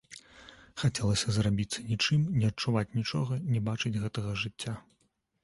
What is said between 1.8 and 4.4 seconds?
нічым, не адчуваць нічога, не бачыць гэтага